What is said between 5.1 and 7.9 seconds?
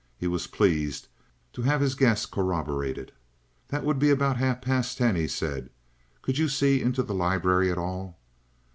he said. "Could you see into the library at